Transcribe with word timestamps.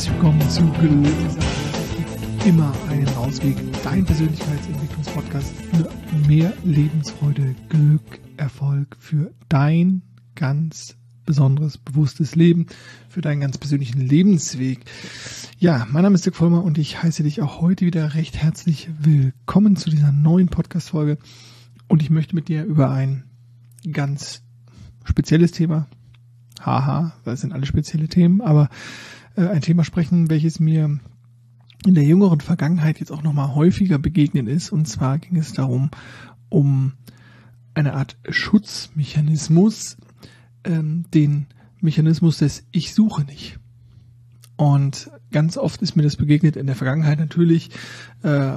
herzlich 0.00 0.14
willkommen 0.14 0.48
zu. 0.48 0.62
Immer 2.48 2.72
einen 2.88 3.06
Ausweg. 3.16 3.54
Dein 3.84 4.02
Persönlichkeitsentwicklungspodcast 4.02 5.52
für 5.52 5.90
mehr 6.26 6.54
Lebensfreude, 6.64 7.54
Glück, 7.68 8.18
Erfolg, 8.38 8.96
für 8.98 9.30
dein 9.50 10.00
ganz 10.36 10.96
besonderes, 11.26 11.76
bewusstes 11.76 12.34
Leben, 12.34 12.64
für 13.10 13.20
deinen 13.20 13.40
ganz 13.40 13.58
persönlichen 13.58 14.00
Lebensweg. 14.00 14.86
Ja, 15.58 15.86
mein 15.90 16.04
Name 16.04 16.14
ist 16.14 16.24
Dirk 16.24 16.36
Vollmer 16.36 16.64
und 16.64 16.78
ich 16.78 17.02
heiße 17.02 17.22
dich 17.22 17.42
auch 17.42 17.60
heute 17.60 17.84
wieder 17.84 18.14
recht 18.14 18.38
herzlich 18.38 18.88
willkommen 18.98 19.76
zu 19.76 19.90
dieser 19.90 20.12
neuen 20.12 20.48
Podcast-Folge. 20.48 21.18
Und 21.88 22.00
ich 22.00 22.08
möchte 22.08 22.34
mit 22.34 22.48
dir 22.48 22.64
über 22.64 22.90
ein 22.90 23.24
ganz 23.92 24.40
spezielles 25.04 25.52
Thema, 25.52 25.88
haha, 26.64 27.12
das 27.24 27.42
sind 27.42 27.52
alle 27.52 27.66
spezielle 27.66 28.08
Themen, 28.08 28.40
aber 28.40 28.70
äh, 29.40 29.48
ein 29.48 29.62
Thema 29.62 29.84
sprechen, 29.84 30.30
welches 30.30 30.60
mir 30.60 30.98
in 31.86 31.94
der 31.94 32.04
jüngeren 32.04 32.40
Vergangenheit 32.40 33.00
jetzt 33.00 33.10
auch 33.10 33.22
nochmal 33.22 33.54
häufiger 33.54 33.98
begegnet 33.98 34.48
ist. 34.48 34.70
Und 34.70 34.86
zwar 34.86 35.18
ging 35.18 35.36
es 35.36 35.54
darum, 35.54 35.90
um 36.50 36.92
eine 37.74 37.94
Art 37.94 38.18
Schutzmechanismus, 38.28 39.96
ähm, 40.64 41.06
den 41.14 41.46
Mechanismus 41.80 42.38
des 42.38 42.64
Ich 42.70 42.94
suche 42.94 43.22
nicht. 43.22 43.58
Und 44.56 45.10
ganz 45.30 45.56
oft 45.56 45.80
ist 45.80 45.96
mir 45.96 46.02
das 46.02 46.16
begegnet 46.16 46.56
in 46.56 46.66
der 46.66 46.76
Vergangenheit 46.76 47.18
natürlich, 47.18 47.70
äh, 48.22 48.52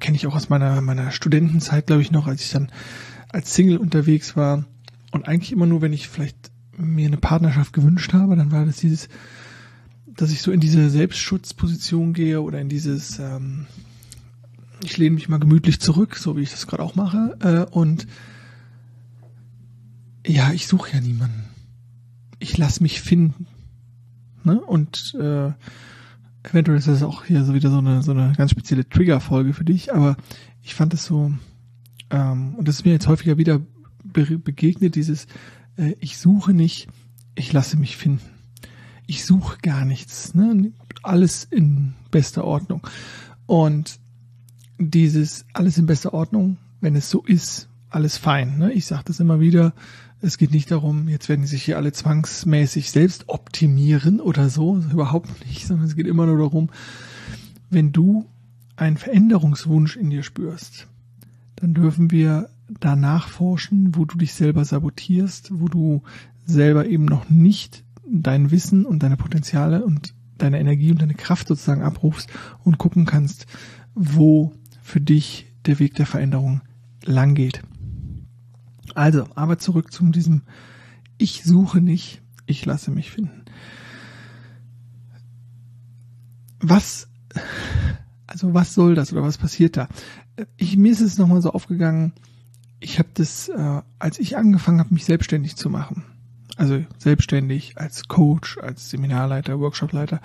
kenne 0.00 0.16
ich 0.16 0.26
auch 0.26 0.34
aus 0.34 0.50
meiner, 0.50 0.82
meiner 0.82 1.12
Studentenzeit, 1.12 1.86
glaube 1.86 2.02
ich, 2.02 2.10
noch, 2.10 2.26
als 2.26 2.42
ich 2.42 2.50
dann 2.50 2.70
als 3.30 3.54
Single 3.54 3.78
unterwegs 3.78 4.36
war. 4.36 4.66
Und 5.12 5.26
eigentlich 5.26 5.52
immer 5.52 5.64
nur, 5.64 5.80
wenn 5.80 5.94
ich 5.94 6.08
vielleicht 6.08 6.50
mir 6.76 7.06
eine 7.06 7.16
Partnerschaft 7.16 7.72
gewünscht 7.72 8.12
habe, 8.12 8.36
dann 8.36 8.52
war 8.52 8.66
das 8.66 8.76
dieses, 8.76 9.08
dass 10.16 10.30
ich 10.30 10.40
so 10.40 10.50
in 10.50 10.60
diese 10.60 10.88
Selbstschutzposition 10.88 12.14
gehe 12.14 12.40
oder 12.40 12.60
in 12.60 12.68
dieses, 12.68 13.18
ähm, 13.18 13.66
ich 14.82 14.96
lehne 14.96 15.14
mich 15.14 15.28
mal 15.28 15.38
gemütlich 15.38 15.80
zurück, 15.80 16.16
so 16.16 16.36
wie 16.36 16.42
ich 16.42 16.50
das 16.50 16.66
gerade 16.66 16.82
auch 16.82 16.94
mache. 16.94 17.36
Äh, 17.40 17.70
und 17.70 18.06
ja, 20.26 20.52
ich 20.52 20.66
suche 20.66 20.94
ja 20.94 21.00
niemanden. 21.00 21.44
Ich 22.38 22.56
lasse 22.56 22.82
mich 22.82 23.00
finden. 23.00 23.46
Ne? 24.42 24.60
Und 24.60 25.14
äh, 25.20 25.52
eventuell 26.42 26.78
ist 26.78 26.88
das 26.88 27.02
auch 27.02 27.24
hier 27.24 27.44
so 27.44 27.54
wieder 27.54 27.70
so 27.70 27.78
eine, 27.78 28.02
so 28.02 28.12
eine 28.12 28.32
ganz 28.36 28.50
spezielle 28.50 28.88
Trigger-Folge 28.88 29.52
für 29.52 29.64
dich, 29.64 29.92
aber 29.92 30.16
ich 30.62 30.74
fand 30.74 30.94
es 30.94 31.04
so, 31.04 31.32
ähm, 32.10 32.54
und 32.54 32.68
das 32.68 32.76
ist 32.76 32.84
mir 32.84 32.92
jetzt 32.92 33.08
häufiger 33.08 33.36
wieder 33.38 33.60
be 34.04 34.38
begegnet, 34.38 34.94
dieses 34.94 35.26
äh, 35.76 35.94
ich 36.00 36.18
suche 36.18 36.54
nicht, 36.54 36.88
ich 37.34 37.52
lasse 37.52 37.76
mich 37.76 37.96
finden 37.96 38.35
ich 39.06 39.24
suche 39.24 39.58
gar 39.62 39.84
nichts, 39.84 40.34
ne? 40.34 40.72
alles 41.02 41.44
in 41.44 41.94
bester 42.10 42.44
Ordnung. 42.44 42.86
Und 43.46 43.98
dieses 44.78 45.46
alles 45.52 45.78
in 45.78 45.86
bester 45.86 46.12
Ordnung, 46.12 46.58
wenn 46.80 46.96
es 46.96 47.08
so 47.08 47.22
ist, 47.22 47.68
alles 47.88 48.16
fein. 48.16 48.58
Ne? 48.58 48.72
Ich 48.72 48.86
sage 48.86 49.04
das 49.06 49.20
immer 49.20 49.40
wieder, 49.40 49.72
es 50.20 50.38
geht 50.38 50.50
nicht 50.50 50.70
darum, 50.70 51.08
jetzt 51.08 51.28
werden 51.28 51.46
sich 51.46 51.62
hier 51.62 51.76
alle 51.76 51.92
zwangsmäßig 51.92 52.90
selbst 52.90 53.28
optimieren 53.28 54.20
oder 54.20 54.48
so, 54.48 54.78
überhaupt 54.78 55.46
nicht, 55.46 55.66
sondern 55.66 55.86
es 55.86 55.94
geht 55.94 56.06
immer 56.06 56.26
nur 56.26 56.38
darum, 56.38 56.70
wenn 57.70 57.92
du 57.92 58.26
einen 58.76 58.96
Veränderungswunsch 58.96 59.96
in 59.96 60.10
dir 60.10 60.22
spürst, 60.22 60.88
dann 61.56 61.74
dürfen 61.74 62.10
wir 62.10 62.50
danach 62.80 63.28
forschen, 63.28 63.94
wo 63.94 64.04
du 64.04 64.18
dich 64.18 64.34
selber 64.34 64.64
sabotierst, 64.64 65.50
wo 65.52 65.68
du 65.68 66.02
selber 66.44 66.86
eben 66.86 67.04
noch 67.04 67.30
nicht 67.30 67.84
dein 68.08 68.50
Wissen 68.50 68.86
und 68.86 69.02
deine 69.02 69.16
Potenziale 69.16 69.84
und 69.84 70.14
deine 70.38 70.60
Energie 70.60 70.90
und 70.90 71.00
deine 71.00 71.14
Kraft 71.14 71.48
sozusagen 71.48 71.82
abrufst 71.82 72.30
und 72.62 72.78
gucken 72.78 73.06
kannst, 73.06 73.46
wo 73.94 74.52
für 74.82 75.00
dich 75.00 75.46
der 75.64 75.78
Weg 75.78 75.94
der 75.94 76.06
Veränderung 76.06 76.60
lang 77.04 77.34
geht. 77.34 77.62
Also, 78.94 79.26
aber 79.34 79.58
zurück 79.58 79.92
zu 79.92 80.04
diesem 80.10 80.42
Ich 81.18 81.42
suche 81.44 81.80
nicht, 81.80 82.22
ich 82.46 82.64
lasse 82.64 82.90
mich 82.90 83.10
finden. 83.10 83.42
Was, 86.60 87.08
also 88.26 88.54
was 88.54 88.74
soll 88.74 88.94
das 88.94 89.12
oder 89.12 89.22
was 89.22 89.38
passiert 89.38 89.76
da? 89.76 89.88
Ich, 90.56 90.76
mir 90.76 90.92
ist 90.92 91.00
es 91.00 91.18
nochmal 91.18 91.42
so 91.42 91.50
aufgegangen, 91.50 92.12
ich 92.80 92.98
habe 92.98 93.08
das, 93.14 93.48
äh, 93.48 93.82
als 93.98 94.18
ich 94.18 94.36
angefangen 94.36 94.80
habe, 94.80 94.94
mich 94.94 95.04
selbstständig 95.04 95.56
zu 95.56 95.70
machen, 95.70 96.04
also 96.56 96.84
selbstständig 96.98 97.76
als 97.76 98.08
Coach, 98.08 98.58
als 98.58 98.90
Seminarleiter, 98.90 99.60
Workshopleiter. 99.60 100.20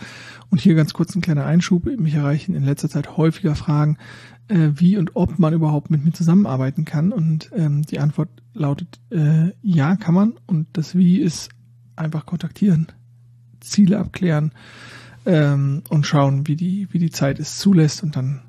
Und 0.49 0.61
hier 0.61 0.75
ganz 0.75 0.93
kurz 0.93 1.15
ein 1.15 1.21
kleiner 1.21 1.45
Einschub. 1.45 1.85
Mich 1.85 2.15
erreichen 2.15 2.55
in 2.55 2.63
letzter 2.63 2.89
Zeit 2.89 3.17
häufiger 3.17 3.55
Fragen, 3.55 3.97
äh, 4.47 4.69
wie 4.75 4.97
und 4.97 5.15
ob 5.15 5.39
man 5.39 5.53
überhaupt 5.53 5.91
mit 5.91 6.03
mir 6.03 6.13
zusammenarbeiten 6.13 6.85
kann. 6.85 7.11
Und 7.11 7.51
ähm, 7.55 7.83
die 7.83 7.99
Antwort 7.99 8.29
lautet, 8.53 8.99
äh, 9.09 9.51
ja, 9.61 9.95
kann 9.97 10.15
man. 10.15 10.33
Und 10.45 10.67
das 10.73 10.95
Wie 10.95 11.19
ist 11.19 11.49
einfach 11.95 12.25
kontaktieren, 12.25 12.87
Ziele 13.59 13.99
abklären 13.99 14.53
ähm, 15.25 15.83
und 15.89 16.07
schauen, 16.07 16.47
wie 16.47 16.55
die, 16.55 16.87
wie 16.91 16.99
die 16.99 17.11
Zeit 17.11 17.39
es 17.39 17.59
zulässt. 17.59 18.03
Und 18.03 18.15
dann 18.15 18.41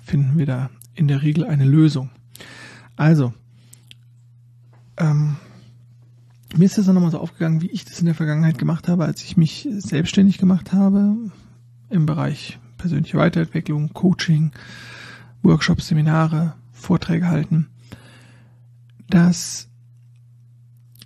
finden 0.00 0.38
wir 0.38 0.46
da 0.46 0.70
in 0.94 1.06
der 1.06 1.22
Regel 1.22 1.44
eine 1.44 1.64
Lösung. 1.64 2.10
Also, 2.96 3.32
ähm, 4.96 5.36
mir 6.56 6.64
ist 6.64 6.78
das 6.78 6.86
dann 6.86 6.94
nochmal 6.94 7.10
so 7.10 7.18
aufgegangen, 7.18 7.60
wie 7.62 7.70
ich 7.70 7.84
das 7.84 8.00
in 8.00 8.06
der 8.06 8.14
Vergangenheit 8.14 8.58
gemacht 8.58 8.88
habe, 8.88 9.04
als 9.04 9.22
ich 9.22 9.36
mich 9.36 9.68
selbstständig 9.70 10.38
gemacht 10.38 10.72
habe 10.72 11.16
im 11.90 12.06
Bereich 12.06 12.58
persönliche 12.78 13.18
Weiterentwicklung, 13.18 13.92
Coaching, 13.92 14.52
Workshops, 15.42 15.88
Seminare, 15.88 16.54
Vorträge 16.72 17.28
halten, 17.28 17.68
dass 19.08 19.68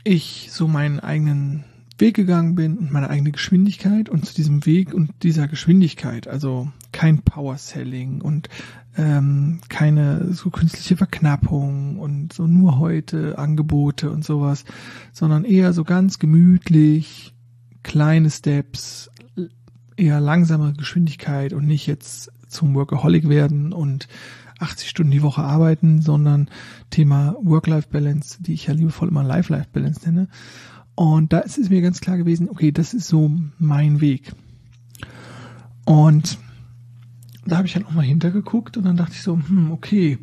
ich 0.04 0.48
so 0.50 0.69
meinen 0.69 1.00
eigenen 1.00 1.64
Weg 1.98 2.14
gegangen 2.14 2.54
bin 2.54 2.78
und 2.78 2.91
meine 2.91 3.10
eigene 3.10 3.32
Geschwindigkeit 3.32 4.09
und 4.09 4.26
zu 4.26 4.34
diesem 4.34 4.66
Weg 4.66 4.92
und 4.92 5.10
dieser 5.22 5.48
Geschwindigkeit, 5.48 6.26
also 6.26 6.70
kein 6.91 7.22
Power 7.22 7.56
Selling 7.59 8.20
und 8.20 8.48
ähm, 8.97 9.60
keine 9.69 10.32
so 10.32 10.50
künstliche 10.50 10.97
Verknappung 10.97 11.98
und 11.98 12.32
so 12.32 12.47
nur 12.47 12.78
heute 12.78 13.38
Angebote 13.38 14.10
und 14.10 14.25
sowas, 14.25 14.64
sondern 15.12 15.44
eher 15.44 15.72
so 15.72 15.84
ganz 15.84 16.19
gemütlich, 16.19 17.34
kleine 17.82 18.30
Steps, 18.30 19.10
eher 19.97 20.20
langsame 20.20 20.72
Geschwindigkeit 20.75 21.53
und 21.53 21.66
nicht 21.66 21.86
jetzt 21.86 22.30
zum 22.48 22.75
Workaholic 22.75 23.28
werden 23.28 23.72
und 23.72 24.08
80 24.58 24.88
Stunden 24.88 25.10
die 25.10 25.22
Woche 25.22 25.42
arbeiten, 25.42 26.03
sondern 26.03 26.48
Thema 26.91 27.34
Work-Life-Balance, 27.42 28.42
die 28.42 28.53
ich 28.53 28.66
ja 28.66 28.74
liebevoll 28.74 29.09
immer 29.09 29.24
Life-Life-Balance 29.24 30.00
nenne. 30.06 30.28
Und 30.94 31.32
da 31.32 31.41
ist 31.41 31.59
es 31.59 31.70
mir 31.70 31.80
ganz 31.82 32.00
klar 32.00 32.16
gewesen, 32.16 32.48
okay, 32.48 32.70
das 32.70 32.94
ist 32.94 33.09
so 33.09 33.30
mein 33.59 34.00
Weg. 34.00 34.32
Und 35.84 36.38
da 37.44 37.56
habe 37.56 37.66
ich 37.66 37.75
halt 37.75 37.86
nochmal 37.86 38.04
hintergeguckt 38.04 38.76
und 38.76 38.84
dann 38.84 38.97
dachte 38.97 39.12
ich 39.14 39.22
so, 39.22 39.36
hm, 39.36 39.72
okay, 39.72 40.19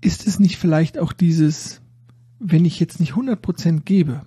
ist 0.00 0.26
es 0.26 0.38
nicht 0.38 0.56
vielleicht 0.56 0.98
auch 0.98 1.12
dieses, 1.12 1.80
wenn 2.38 2.64
ich 2.64 2.80
jetzt 2.80 3.00
nicht 3.00 3.12
100% 3.12 3.80
gebe, 3.80 4.22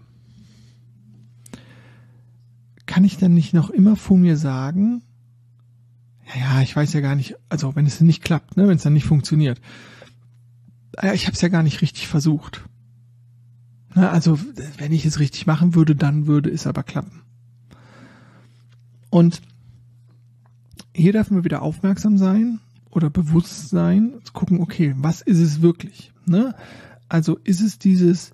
kann 2.85 3.03
ich 3.03 3.17
dann 3.17 3.33
nicht 3.33 3.53
noch 3.53 3.69
immer 3.69 3.95
vor 3.95 4.17
mir 4.17 4.37
sagen, 4.37 5.03
ja, 6.27 6.39
ja, 6.39 6.61
ich 6.61 6.75
weiß 6.75 6.93
ja 6.93 7.01
gar 7.01 7.15
nicht, 7.15 7.35
also 7.49 7.75
wenn 7.75 7.85
es 7.85 8.01
nicht 8.01 8.23
klappt, 8.23 8.57
ne, 8.57 8.67
wenn 8.67 8.77
es 8.77 8.83
dann 8.83 8.93
nicht 8.93 9.05
funktioniert, 9.05 9.59
ja, 11.01 11.13
ich 11.13 11.25
habe 11.25 11.33
es 11.35 11.41
ja 11.41 11.49
gar 11.49 11.63
nicht 11.63 11.81
richtig 11.81 12.07
versucht. 12.07 12.65
Na, 13.95 14.09
also 14.11 14.39
wenn 14.77 14.91
ich 14.91 15.05
es 15.05 15.19
richtig 15.19 15.47
machen 15.47 15.75
würde, 15.75 15.95
dann 15.95 16.27
würde 16.27 16.49
es 16.49 16.67
aber 16.67 16.83
klappen. 16.83 17.21
Und 19.09 19.41
hier 20.99 21.13
dürfen 21.13 21.37
wir 21.37 21.43
wieder 21.43 21.61
aufmerksam 21.61 22.17
sein 22.17 22.59
oder 22.91 23.09
bewusst 23.09 23.69
sein, 23.69 24.13
zu 24.23 24.33
gucken, 24.33 24.61
okay, 24.61 24.95
was 24.97 25.21
ist 25.21 25.39
es 25.39 25.61
wirklich? 25.61 26.11
Ne? 26.25 26.55
Also 27.07 27.37
ist 27.43 27.61
es 27.61 27.79
dieses 27.79 28.31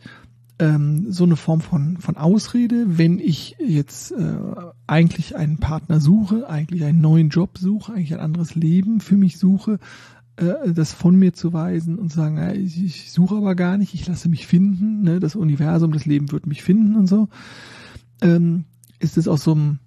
ähm, 0.58 1.12
so 1.12 1.26
eine 1.26 1.36
Form 1.36 1.62
von 1.62 1.98
von 1.98 2.16
Ausrede, 2.16 2.98
wenn 2.98 3.20
ich 3.20 3.58
jetzt 3.60 4.12
äh, 4.12 4.38
eigentlich 4.88 5.36
einen 5.36 5.58
Partner 5.58 6.00
suche, 6.00 6.50
eigentlich 6.50 6.84
einen 6.86 7.02
neuen 7.02 7.30
Job 7.30 7.58
suche, 7.58 7.94
eigentlich 7.94 8.14
ein 8.14 8.22
anderes 8.22 8.56
Leben 8.56 9.02
für 9.02 9.18
mich 9.18 9.38
suche, 9.38 9.80
äh, 10.38 10.72
das 10.74 10.94
von 10.94 11.16
mir 11.16 11.34
zu 11.34 11.54
weisen 11.54 12.00
und 12.00 12.10
zu 12.10 12.18
sagen, 12.18 12.38
ja, 12.38 12.52
ich, 12.54 12.84
ich 12.84 13.12
suche 13.12 13.36
aber 13.36 13.56
gar 13.56 13.78
nicht, 13.78 13.94
ich 13.94 14.08
lasse 14.08 14.30
mich 14.30 14.48
finden, 14.48 15.02
ne? 15.02 15.20
das 15.20 15.36
Universum, 15.36 15.92
das 15.92 16.06
Leben 16.06 16.32
wird 16.32 16.48
mich 16.48 16.64
finden 16.64 16.96
und 16.96 17.08
so, 17.08 17.30
ähm, 18.22 18.66
ist 19.00 19.18
es 19.18 19.28
aus 19.28 19.44
so 19.44 19.52
einem 19.52 19.80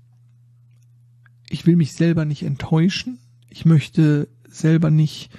ich 1.50 1.66
will 1.66 1.76
mich 1.76 1.92
selber 1.92 2.24
nicht 2.24 2.42
enttäuschen. 2.42 3.18
Ich 3.48 3.64
möchte 3.64 4.28
selber 4.48 4.90
nicht 4.90 5.30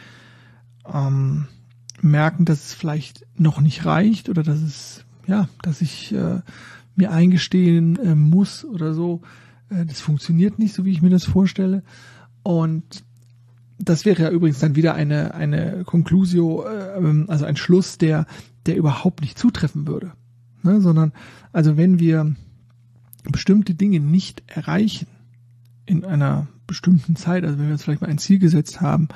ähm, 0.91 1.47
merken, 2.01 2.45
dass 2.45 2.67
es 2.67 2.73
vielleicht 2.73 3.25
noch 3.35 3.61
nicht 3.61 3.85
reicht 3.85 4.29
oder 4.29 4.43
dass 4.43 4.61
es, 4.61 5.05
ja, 5.27 5.47
dass 5.61 5.81
ich 5.81 6.13
äh, 6.13 6.41
mir 6.95 7.11
eingestehen 7.11 7.97
äh, 7.97 8.15
muss 8.15 8.65
oder 8.65 8.93
so, 8.93 9.21
äh, 9.69 9.85
das 9.85 10.01
funktioniert 10.01 10.59
nicht 10.59 10.73
so, 10.73 10.85
wie 10.85 10.91
ich 10.91 11.01
mir 11.01 11.09
das 11.09 11.25
vorstelle. 11.25 11.83
Und 12.43 13.03
das 13.77 14.05
wäre 14.05 14.23
ja 14.23 14.29
übrigens 14.29 14.59
dann 14.59 14.75
wieder 14.75 14.95
eine, 14.95 15.33
eine 15.33 15.83
Conclusio, 15.85 16.65
äh, 16.65 17.25
also 17.27 17.45
ein 17.45 17.57
Schluss, 17.57 17.97
der, 17.97 18.25
der 18.65 18.77
überhaupt 18.77 19.21
nicht 19.21 19.37
zutreffen 19.37 19.87
würde. 19.87 20.13
Ne? 20.63 20.81
Sondern, 20.81 21.13
also 21.53 21.77
wenn 21.77 21.99
wir 21.99 22.35
bestimmte 23.23 23.75
Dinge 23.75 23.99
nicht 23.99 24.43
erreichen 24.47 25.07
in 25.89 26.05
einer 26.05 26.47
bestimmten 26.67 27.15
Zeit, 27.15 27.43
also 27.43 27.57
wenn 27.57 27.65
wir 27.65 27.73
uns 27.73 27.83
vielleicht 27.83 28.01
mal 28.01 28.09
ein 28.09 28.19
Ziel 28.19 28.37
gesetzt 28.37 28.79
haben, 28.79 29.07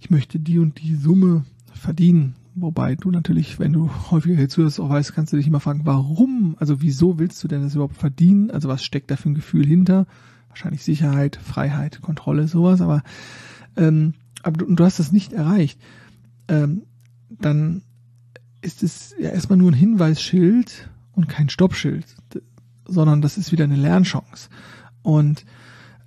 ich 0.00 0.10
möchte 0.10 0.40
die 0.40 0.58
und 0.58 0.80
die 0.80 0.96
Summe 0.96 1.44
verdienen, 1.72 2.34
wobei 2.56 2.96
du 2.96 3.12
natürlich, 3.12 3.60
wenn 3.60 3.72
du 3.72 3.90
häufiger 4.10 4.34
hier 4.34 4.48
zuhörst, 4.48 4.80
auch 4.80 4.90
weißt, 4.90 5.14
kannst 5.14 5.32
du 5.32 5.36
dich 5.36 5.46
immer 5.46 5.60
fragen, 5.60 5.82
warum, 5.84 6.56
also 6.58 6.82
wieso 6.82 7.20
willst 7.20 7.42
du 7.44 7.48
denn 7.48 7.62
das 7.62 7.74
überhaupt 7.74 7.96
verdienen? 7.96 8.50
Also 8.50 8.68
was 8.68 8.84
steckt 8.84 9.10
da 9.10 9.16
für 9.16 9.30
ein 9.30 9.34
Gefühl 9.34 9.64
hinter? 9.64 10.06
Wahrscheinlich 10.48 10.82
Sicherheit, 10.82 11.36
Freiheit, 11.36 12.00
Kontrolle, 12.02 12.48
sowas, 12.48 12.80
aber, 12.80 13.04
ähm, 13.76 14.14
aber 14.42 14.58
du, 14.58 14.74
du 14.74 14.84
hast 14.84 14.98
das 14.98 15.12
nicht 15.12 15.32
erreicht, 15.32 15.80
ähm, 16.48 16.82
dann 17.28 17.82
ist 18.62 18.82
es 18.82 19.14
ja 19.16 19.30
erstmal 19.30 19.58
nur 19.58 19.70
ein 19.70 19.74
Hinweisschild 19.74 20.90
und 21.12 21.28
kein 21.28 21.48
Stoppschild, 21.48 22.04
sondern 22.84 23.22
das 23.22 23.38
ist 23.38 23.52
wieder 23.52 23.64
eine 23.64 23.76
Lernchance. 23.76 24.48
Und 25.02 25.44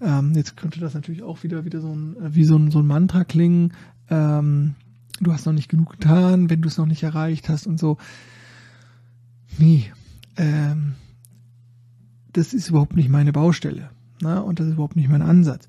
ähm, 0.04 0.34
jetzt 0.36 0.58
könnte 0.58 0.80
das 0.80 0.94
natürlich 0.94 1.24
auch 1.24 1.44
wieder 1.44 1.66
wieder 1.66 1.82
so 1.82 1.94
ein 1.94 2.16
wie 2.20 2.44
so 2.44 2.58
ein, 2.58 2.72
so 2.72 2.80
ein 2.80 2.88
Mantra 2.88 3.24
klingen. 3.24 3.74
Ähm, 4.10 4.76
du 5.22 5.32
hast 5.32 5.46
noch 5.46 5.54
nicht 5.54 5.70
genug 5.70 5.92
getan, 5.92 6.50
wenn 6.50 6.62
du 6.62 6.68
es 6.68 6.78
noch 6.78 6.86
nicht 6.86 7.04
erreicht 7.04 7.50
hast 7.50 7.68
und 7.68 7.80
so. 7.80 7.98
Nee, 9.58 9.92
ähm, 10.38 10.96
das 12.34 12.54
ist 12.54 12.70
überhaupt 12.70 12.96
nicht 12.96 13.10
meine 13.10 13.32
Baustelle. 13.32 13.90
Ne? 14.22 14.44
Und 14.44 14.60
das 14.60 14.68
ist 14.68 14.74
überhaupt 14.74 14.96
nicht 14.96 15.10
mein 15.10 15.22
Ansatz. 15.22 15.68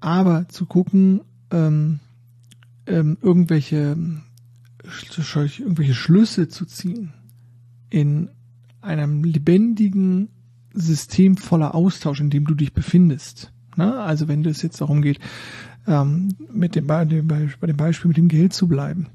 Aber 0.00 0.48
zu 0.48 0.66
gucken, 0.66 1.22
ähm, 1.50 2.00
ähm, 2.86 3.18
irgendwelche, 3.20 3.96
irgendwelche 4.84 5.94
Schlüsse 5.94 6.48
zu 6.48 6.66
ziehen 6.66 7.12
in 7.90 8.28
einem 8.80 9.24
lebendigen 9.24 10.28
System 10.72 11.36
voller 11.36 11.74
Austausch, 11.74 12.20
in 12.20 12.30
dem 12.30 12.46
du 12.46 12.54
dich 12.54 12.72
befindest. 12.72 13.52
Ne? 13.76 13.98
Also 13.98 14.28
wenn 14.28 14.44
es 14.44 14.62
jetzt 14.62 14.80
darum 14.80 15.02
geht, 15.02 15.18
ähm, 15.86 16.34
mit 16.52 16.74
dem, 16.74 16.86
bei, 16.86 17.04
dem, 17.04 17.26
bei 17.26 17.66
dem 17.66 17.76
Beispiel 17.76 18.08
mit 18.08 18.16
dem 18.16 18.28
Geld 18.28 18.52
zu 18.52 18.68
bleiben, 18.68 19.06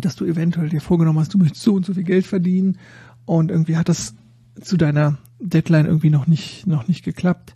dass 0.00 0.16
du 0.16 0.24
eventuell 0.24 0.68
dir 0.68 0.80
vorgenommen 0.80 1.18
hast, 1.18 1.34
du 1.34 1.38
möchtest 1.38 1.62
so 1.62 1.74
und 1.74 1.84
so 1.84 1.94
viel 1.94 2.04
Geld 2.04 2.26
verdienen 2.26 2.78
und 3.24 3.50
irgendwie 3.50 3.76
hat 3.76 3.88
das 3.88 4.14
zu 4.60 4.76
deiner 4.76 5.18
Deadline 5.40 5.86
irgendwie 5.86 6.10
noch 6.10 6.26
nicht, 6.26 6.66
noch 6.66 6.88
nicht 6.88 7.04
geklappt, 7.04 7.54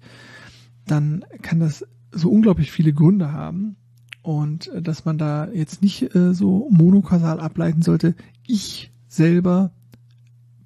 dann 0.87 1.25
kann 1.43 1.61
das 1.61 1.87
so 2.12 2.31
unglaublich 2.31 2.70
viele 2.70 2.93
Gründe 2.93 3.32
haben 3.32 3.77
und 4.23 4.69
äh, 4.69 4.82
dass 4.82 5.05
man 5.05 5.19
da 5.19 5.49
jetzt 5.53 5.82
nicht 5.82 6.15
äh, 6.15 6.35
so 6.35 6.69
monokausal 6.70 7.41
ableiten 7.41 7.82
sollte, 7.82 8.15
ich 8.47 8.93
selber 9.09 9.73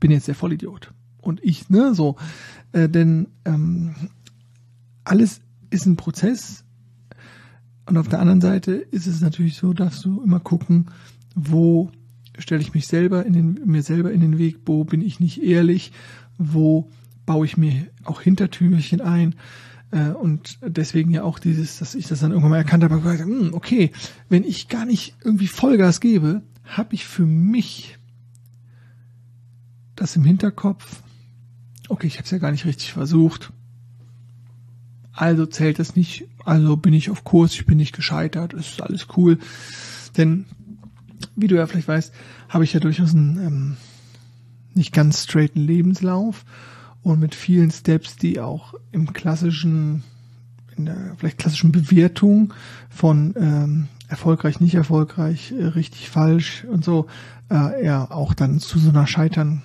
bin 0.01 0.11
jetzt 0.11 0.29
der 0.29 0.35
Vollidiot 0.35 0.93
und 1.29 1.45
ich, 1.45 1.69
ne, 1.71 1.95
so, 1.95 2.17
äh, 2.73 2.89
denn 2.89 3.29
ähm, 3.45 3.95
alles 5.05 5.41
ist 5.71 5.87
ein 5.87 5.97
Prozess 5.97 6.65
und 7.87 7.97
auf 7.97 8.09
der 8.09 8.21
anderen 8.21 8.41
Seite 8.41 8.73
ist 8.73 9.07
es 9.07 9.21
natürlich 9.21 9.57
so, 9.57 9.73
dass 9.73 10.01
du 10.01 10.23
immer 10.23 10.41
gucken, 10.41 10.87
wo 11.35 11.91
stelle 12.39 12.61
ich 12.61 12.75
mich 12.75 12.87
selber 12.87 13.25
in 13.25 13.33
den, 13.33 13.61
mir 13.65 13.83
selber 13.83 14.13
in 14.13 14.21
den 14.21 14.39
Weg, 14.39 14.59
wo 14.67 14.85
bin 14.85 15.03
ich 15.03 15.21
nicht 15.21 15.43
ehrlich, 15.43 15.93
wo 16.37 16.91
baue 17.27 17.47
ich 17.47 17.57
mir 17.57 17.89
auch 18.05 18.21
Hintertürchen 18.21 19.01
ein. 19.01 19.35
Äh, 19.91 20.11
und 20.11 20.59
deswegen 20.63 21.11
ja 21.11 21.23
auch 21.23 21.39
dieses, 21.39 21.79
dass 21.79 21.95
ich 21.95 22.09
das 22.09 22.21
dann 22.21 22.31
irgendwann 22.31 22.51
mal 22.51 22.59
erkannt 22.59 22.85
habe, 22.85 23.01
gesagt, 23.01 23.21
hm, 23.21 23.55
okay, 23.55 23.91
wenn 24.29 24.45
ich 24.45 24.69
gar 24.69 24.85
nicht 24.85 25.17
irgendwie 25.25 25.49
Vollgas 25.49 26.01
gebe, 26.01 26.43
habe 26.65 26.95
ich 26.95 27.07
für 27.07 27.27
mich 27.27 27.99
das 29.97 30.15
im 30.15 30.25
Hinterkopf, 30.25 31.03
okay, 31.89 32.07
ich 32.07 32.15
habe 32.15 32.25
es 32.25 32.31
ja 32.31 32.39
gar 32.39 32.51
nicht 32.51 32.65
richtig 32.65 32.93
versucht. 32.93 33.53
Also 35.13 35.47
zählt 35.47 35.79
das 35.79 35.97
nicht, 35.97 36.27
also 36.45 36.77
bin 36.77 36.93
ich 36.93 37.11
auf 37.11 37.25
Kurs, 37.25 37.53
ich 37.55 37.67
bin 37.67 37.79
nicht 37.79 37.95
gescheitert, 37.95 38.53
ist 38.53 38.81
alles 38.81 39.09
cool. 39.17 39.39
Denn, 40.17 40.45
wie 41.35 41.49
du 41.49 41.57
ja 41.57 41.67
vielleicht 41.67 41.89
weißt, 41.89 42.13
habe 42.49 42.65
ich 42.65 42.73
ja 42.73 42.81
durchaus 42.81 43.15
einen 43.15 43.39
ähm, 43.45 43.77
nicht 44.75 44.93
ganz 44.93 45.25
straighten 45.25 45.61
Lebenslauf 45.61 46.45
und 47.03 47.19
mit 47.19 47.35
vielen 47.35 47.71
Steps, 47.71 48.17
die 48.17 48.39
auch 48.39 48.75
im 48.93 49.13
klassischen, 49.13 50.05
in 50.77 50.87
der 50.87 51.17
vielleicht 51.17 51.39
klassischen 51.39 51.73
Bewertung 51.73 52.55
von 52.89 53.35
ähm, 53.37 53.89
erfolgreich, 54.09 54.61
nicht 54.61 54.75
erfolgreich, 54.75 55.53
äh, 55.53 55.67
richtig, 55.67 56.09
falsch 56.11 56.65
und 56.71 56.85
so, 56.85 57.07
äh, 57.51 57.85
ja 57.85 58.11
auch 58.11 58.35
dann 58.35 58.61
zu 58.61 58.79
so 58.79 58.91
einer 58.91 59.07
Scheitern 59.07 59.63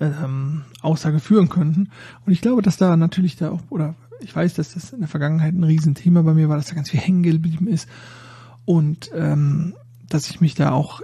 ähm, 0.00 0.62
Aussage 0.80 1.20
führen 1.20 1.48
könnten. 1.48 1.90
Und 2.24 2.32
ich 2.32 2.40
glaube, 2.40 2.62
dass 2.62 2.76
da 2.76 2.96
natürlich 2.96 3.36
da 3.36 3.50
auch, 3.50 3.62
oder 3.70 3.94
ich 4.20 4.34
weiß, 4.34 4.54
dass 4.54 4.74
das 4.74 4.92
in 4.92 5.00
der 5.00 5.08
Vergangenheit 5.08 5.54
ein 5.54 5.64
Riesenthema 5.64 6.22
bei 6.22 6.34
mir 6.34 6.48
war, 6.48 6.56
dass 6.56 6.68
da 6.68 6.74
ganz 6.74 6.90
viel 6.90 7.00
hängen 7.00 7.22
geblieben 7.22 7.66
ist 7.66 7.88
und 8.64 9.10
ähm, 9.14 9.74
dass 10.08 10.30
ich 10.30 10.40
mich 10.40 10.54
da 10.54 10.72
auch 10.72 11.02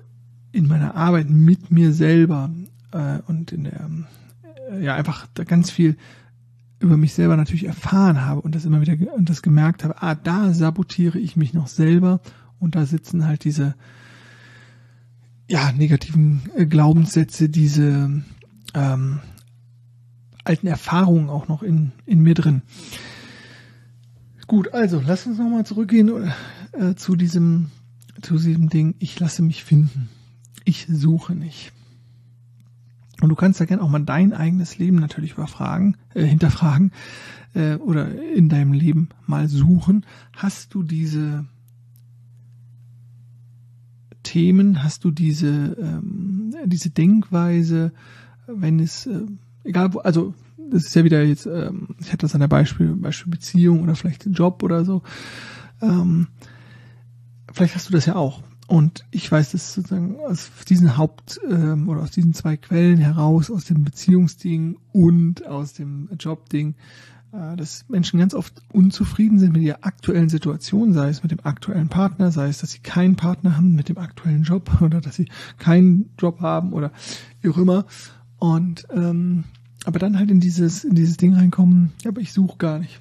in 0.52 0.66
meiner 0.66 0.94
Arbeit 0.94 1.30
mit 1.30 1.70
mir 1.70 1.92
selber 1.92 2.50
äh, 2.92 3.18
und 3.26 3.52
in 3.52 3.64
der, 3.64 3.88
äh, 4.70 4.84
ja, 4.84 4.94
einfach 4.94 5.26
da 5.34 5.44
ganz 5.44 5.70
viel 5.70 5.96
über 6.80 6.96
mich 6.96 7.12
selber 7.12 7.36
natürlich 7.36 7.66
erfahren 7.66 8.24
habe 8.24 8.40
und 8.40 8.54
das 8.54 8.64
immer 8.64 8.80
wieder 8.80 8.94
und 9.14 9.28
das 9.28 9.42
gemerkt 9.42 9.84
habe, 9.84 10.02
ah, 10.02 10.14
da 10.14 10.54
sabotiere 10.54 11.18
ich 11.18 11.36
mich 11.36 11.52
noch 11.52 11.68
selber 11.68 12.20
und 12.58 12.74
da 12.74 12.86
sitzen 12.86 13.26
halt 13.26 13.44
diese 13.44 13.74
ja, 15.48 15.72
negativen 15.72 16.42
äh, 16.56 16.64
Glaubenssätze, 16.64 17.48
diese 17.48 18.22
ähm, 18.74 19.20
alten 20.44 20.66
Erfahrungen 20.66 21.28
auch 21.28 21.48
noch 21.48 21.62
in, 21.62 21.92
in 22.06 22.20
mir 22.22 22.34
drin. 22.34 22.62
Gut, 24.46 24.74
also 24.74 25.00
lass 25.04 25.26
uns 25.26 25.38
nochmal 25.38 25.64
zurückgehen 25.64 26.32
äh, 26.72 26.94
zu 26.96 27.14
diesem 27.14 27.70
zu 28.22 28.36
diesem 28.36 28.68
Ding, 28.68 28.94
ich 28.98 29.18
lasse 29.18 29.42
mich 29.42 29.64
finden. 29.64 30.08
Ich 30.64 30.86
suche 30.88 31.34
nicht. 31.34 31.72
Und 33.20 33.28
du 33.28 33.34
kannst 33.34 33.60
ja 33.60 33.66
gerne 33.66 33.82
auch 33.82 33.88
mal 33.88 34.04
dein 34.04 34.32
eigenes 34.32 34.78
Leben 34.78 34.96
natürlich 34.96 35.32
überfragen, 35.32 35.96
äh, 36.14 36.24
hinterfragen 36.24 36.92
äh, 37.54 37.74
oder 37.74 38.10
in 38.34 38.48
deinem 38.48 38.72
Leben 38.72 39.10
mal 39.26 39.48
suchen. 39.48 40.06
Hast 40.34 40.74
du 40.74 40.82
diese 40.82 41.46
Themen, 44.22 44.82
hast 44.82 45.04
du 45.04 45.10
diese, 45.10 45.76
ähm, 45.80 46.54
diese 46.66 46.90
Denkweise, 46.90 47.92
wenn 48.46 48.80
es, 48.80 49.06
äh, 49.06 49.26
egal 49.64 49.94
wo, 49.94 49.98
also 49.98 50.34
das 50.70 50.84
ist 50.86 50.94
ja 50.94 51.04
wieder 51.04 51.22
jetzt, 51.22 51.46
ähm, 51.46 51.88
ich 52.00 52.08
hatte 52.08 52.18
das 52.18 52.34
an 52.34 52.40
der 52.40 52.48
Beispiel, 52.48 52.94
Beispiel 52.94 53.30
Beziehung 53.30 53.82
oder 53.82 53.94
vielleicht 53.96 54.26
Job 54.26 54.62
oder 54.62 54.84
so. 54.84 55.02
Ähm, 55.82 56.28
vielleicht 57.52 57.74
hast 57.74 57.88
du 57.88 57.92
das 57.92 58.06
ja 58.06 58.14
auch. 58.14 58.42
Und 58.66 59.04
ich 59.10 59.30
weiß 59.30 59.50
dass 59.50 59.74
sozusagen 59.74 60.20
aus 60.20 60.48
diesen 60.68 60.96
Haupt- 60.96 61.40
ähm, 61.50 61.88
oder 61.88 62.02
aus 62.02 62.12
diesen 62.12 62.34
zwei 62.34 62.56
Quellen 62.56 62.98
heraus, 62.98 63.50
aus 63.50 63.64
dem 63.64 63.82
Beziehungsding 63.82 64.76
und 64.92 65.44
aus 65.44 65.72
dem 65.72 66.08
Jobding, 66.20 66.76
äh, 67.32 67.56
dass 67.56 67.84
Menschen 67.88 68.20
ganz 68.20 68.32
oft 68.32 68.62
unzufrieden 68.72 69.40
sind 69.40 69.54
mit 69.54 69.62
ihrer 69.62 69.78
aktuellen 69.82 70.28
Situation, 70.28 70.92
sei 70.92 71.08
es 71.08 71.24
mit 71.24 71.32
dem 71.32 71.40
aktuellen 71.42 71.88
Partner, 71.88 72.30
sei 72.30 72.46
es, 72.46 72.58
dass 72.58 72.70
sie 72.70 72.78
keinen 72.78 73.16
Partner 73.16 73.56
haben 73.56 73.74
mit 73.74 73.88
dem 73.88 73.98
aktuellen 73.98 74.44
Job 74.44 74.70
oder 74.80 75.00
dass 75.00 75.16
sie 75.16 75.28
keinen 75.58 76.10
Job 76.16 76.40
haben 76.40 76.72
oder 76.72 76.92
wie 77.40 77.48
auch 77.48 77.58
immer. 77.58 77.86
Und 78.40 78.86
ähm, 78.90 79.44
aber 79.84 79.98
dann 79.98 80.18
halt 80.18 80.30
in 80.30 80.40
dieses 80.40 80.82
in 80.82 80.94
dieses 80.94 81.16
Ding 81.16 81.34
reinkommen, 81.34 81.92
ja, 82.02 82.10
aber 82.10 82.20
ich 82.20 82.32
suche 82.32 82.58
gar 82.58 82.78
nicht. 82.80 83.00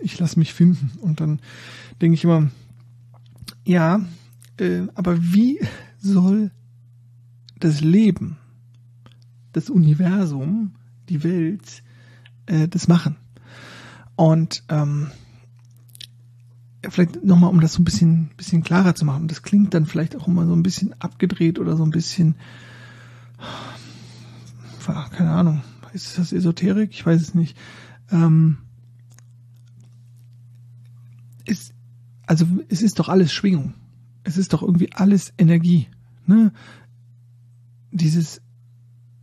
Ich 0.00 0.18
lasse 0.18 0.38
mich 0.38 0.54
finden 0.54 0.92
und 1.02 1.20
dann 1.20 1.40
denke 2.00 2.14
ich 2.14 2.24
immer, 2.24 2.50
ja, 3.66 4.00
äh, 4.58 4.82
aber 4.94 5.22
wie 5.22 5.60
soll 5.98 6.52
das 7.58 7.82
Leben, 7.82 8.38
das 9.52 9.68
Universum, 9.68 10.72
die 11.08 11.22
Welt 11.22 11.82
äh, 12.46 12.68
das 12.68 12.88
machen? 12.88 13.16
Und 14.16 14.62
ähm, 14.68 15.10
vielleicht 16.88 17.24
nochmal, 17.24 17.50
um 17.50 17.60
das 17.60 17.74
so 17.74 17.82
ein 17.82 17.84
bisschen, 17.84 18.30
bisschen 18.36 18.62
klarer 18.62 18.94
zu 18.94 19.04
machen, 19.04 19.28
das 19.28 19.42
klingt 19.42 19.74
dann 19.74 19.86
vielleicht 19.86 20.16
auch 20.16 20.28
immer 20.28 20.46
so 20.46 20.54
ein 20.54 20.62
bisschen 20.62 20.94
abgedreht 21.00 21.58
oder 21.58 21.76
so 21.76 21.84
ein 21.84 21.90
bisschen, 21.90 22.36
keine 24.86 25.30
Ahnung, 25.30 25.62
ist 25.92 26.18
das 26.18 26.32
Esoterik? 26.32 26.90
Ich 26.92 27.04
weiß 27.04 27.20
es 27.20 27.34
nicht. 27.34 27.56
Ähm, 28.10 28.58
ist, 31.44 31.74
also 32.26 32.46
es 32.68 32.82
ist 32.82 32.98
doch 32.98 33.08
alles 33.08 33.32
Schwingung. 33.32 33.74
Es 34.24 34.36
ist 34.36 34.52
doch 34.52 34.62
irgendwie 34.62 34.92
alles 34.92 35.32
Energie. 35.38 35.88
Ne? 36.26 36.52
Dieses 37.90 38.40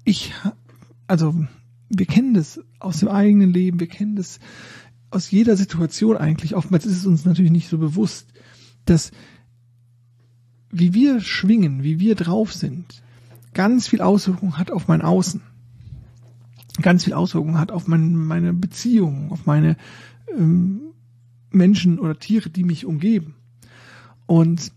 Ich, 0.04 0.34
also 1.08 1.34
wir 1.90 2.06
kennen 2.06 2.34
das 2.34 2.60
aus 2.80 3.00
dem 3.00 3.10
eigenen 3.10 3.52
Leben, 3.52 3.80
wir 3.80 3.88
kennen 3.88 4.16
das 4.16 4.40
aus 5.10 5.32
jeder 5.32 5.56
Situation 5.56 6.18
eigentlich. 6.18 6.56
Oftmals 6.56 6.86
ist 6.86 6.98
es 6.98 7.06
uns 7.06 7.26
natürlich 7.26 7.52
nicht 7.52 7.70
so 7.70 7.78
bewusst, 7.78 8.28
dass 8.86 9.12
wie 10.70 10.94
wir 10.94 11.22
schwingen, 11.22 11.84
wie 11.84 12.00
wir 12.00 12.16
drauf 12.16 12.54
sind, 12.54 13.02
ganz 13.54 13.88
viel 13.88 14.02
Auswirkung 14.02 14.58
hat 14.58 14.72
auf 14.72 14.88
mein 14.88 15.02
Außen. 15.02 15.42
Ganz 16.82 17.04
viel 17.06 17.14
Auswirkung 17.14 17.58
hat 17.58 17.72
auf 17.72 17.88
mein, 17.88 18.14
meine 18.14 18.54
Beziehungen, 18.54 19.32
auf 19.32 19.46
meine 19.46 19.78
ähm, 20.36 20.82
Menschen 21.50 22.00
oder 22.00 22.20
Tiere, 22.20 22.50
die 22.50 22.64
mich 22.64 22.86
umgeben. 22.86 23.36
Und 24.26 24.72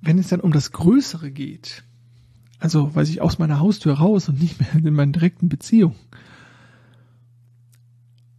wenn 0.00 0.18
es 0.18 0.28
dann 0.28 0.40
um 0.40 0.52
das 0.52 0.72
Größere 0.72 1.30
geht, 1.30 1.84
also 2.58 2.94
weiß 2.94 3.08
ich 3.10 3.20
aus 3.20 3.38
meiner 3.38 3.60
Haustür 3.60 3.94
raus 3.94 4.28
und 4.28 4.40
nicht 4.40 4.60
mehr 4.60 4.74
in 4.74 4.94
meinen 4.94 5.12
direkten 5.12 5.48
Beziehungen, 5.48 5.96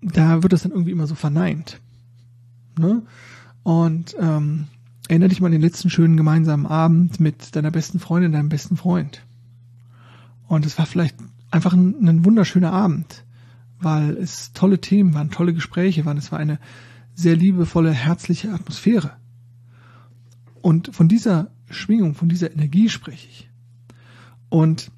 da 0.02 0.42
wird 0.42 0.54
das 0.54 0.64
dann 0.64 0.72
irgendwie 0.72 0.92
immer 0.92 1.08
so 1.08 1.16
verneint. 1.16 1.80
Ne? 2.80 3.04
Und 3.64 4.16
ähm, 4.20 4.68
erinnere 5.08 5.30
dich 5.30 5.42
mal 5.42 5.48
an 5.48 5.52
den 5.52 5.62
letzten 5.62 5.90
schönen 5.90 6.18
gemeinsamen 6.18 6.66
Abend 6.66 7.20
mit 7.20 7.56
deiner 7.56 7.72
besten 7.72 8.00
Freundin, 8.00 8.32
deinem 8.32 8.50
besten 8.50 8.78
Freund. 8.78 9.24
Und 10.52 10.66
es 10.66 10.78
war 10.78 10.86
vielleicht 10.86 11.16
einfach 11.50 11.72
ein, 11.72 12.06
ein 12.06 12.26
wunderschöner 12.26 12.74
Abend, 12.74 13.24
weil 13.80 14.18
es 14.18 14.52
tolle 14.52 14.82
Themen 14.82 15.14
waren, 15.14 15.32
tolle 15.32 15.54
Gespräche 15.54 16.04
waren. 16.04 16.18
Es 16.18 16.34
war 16.34 16.40
eine 16.40 16.60
sehr 17.14 17.38
liebevolle, 17.38 17.94
herzliche 17.94 18.52
Atmosphäre. 18.52 19.14
Und 20.62 20.94
von 20.94 21.08
dieser 21.08 21.52
Schwingung, 21.70 22.16
von 22.16 22.28
dieser 22.28 22.52
Energie 22.52 22.90
spreche 22.90 23.30
ich. 23.30 23.50
Und 24.50 24.92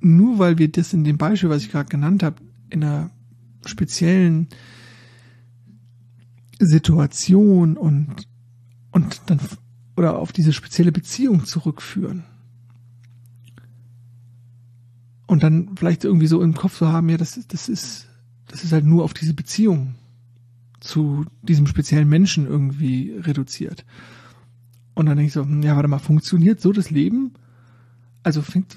nur 0.00 0.38
weil 0.38 0.58
wir 0.58 0.70
das 0.70 0.92
in 0.92 1.04
dem 1.04 1.16
Beispiel, 1.16 1.48
was 1.48 1.62
ich 1.62 1.70
gerade 1.70 1.88
genannt 1.88 2.22
habe, 2.22 2.36
in 2.68 2.84
einer 2.84 3.08
speziellen 3.64 4.48
Situation 6.58 7.78
und, 7.78 8.28
und 8.90 9.22
dann, 9.24 9.40
oder 9.96 10.18
auf 10.18 10.34
diese 10.34 10.52
spezielle 10.52 10.92
Beziehung 10.92 11.46
zurückführen. 11.46 12.24
Und 15.26 15.42
dann 15.42 15.76
vielleicht 15.76 16.04
irgendwie 16.04 16.28
so 16.28 16.40
im 16.40 16.54
Kopf 16.54 16.78
zu 16.78 16.88
haben, 16.88 17.08
ja, 17.08 17.16
das, 17.16 17.38
das 17.48 17.68
ist, 17.68 18.06
das 18.48 18.62
ist 18.62 18.72
halt 18.72 18.84
nur 18.84 19.04
auf 19.04 19.14
diese 19.14 19.34
Beziehung 19.34 19.96
zu 20.80 21.24
diesem 21.42 21.66
speziellen 21.66 22.08
Menschen 22.08 22.46
irgendwie 22.46 23.12
reduziert. 23.18 23.84
Und 24.94 25.06
dann 25.06 25.16
denke 25.16 25.28
ich 25.28 25.32
so, 25.32 25.42
hm, 25.42 25.62
ja, 25.62 25.74
warte 25.74 25.88
mal, 25.88 25.98
funktioniert 25.98 26.60
so 26.60 26.72
das 26.72 26.90
Leben? 26.90 27.32
Also 28.22 28.42
fängt, 28.42 28.76